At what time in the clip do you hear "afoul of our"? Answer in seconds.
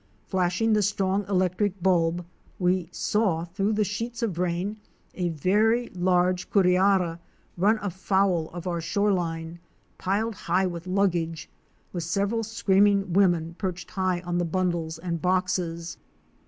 7.83-8.81